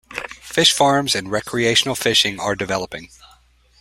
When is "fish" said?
0.41-0.73